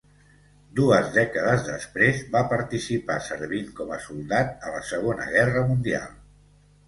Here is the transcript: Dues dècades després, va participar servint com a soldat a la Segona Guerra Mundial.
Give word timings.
Dues 0.77 1.09
dècades 1.17 1.59
després, 1.67 2.23
va 2.35 2.39
participar 2.53 3.17
servint 3.27 3.69
com 3.81 3.93
a 3.97 4.01
soldat 4.07 4.65
a 4.69 4.73
la 4.77 4.81
Segona 4.95 5.29
Guerra 5.35 5.63
Mundial. 5.73 6.09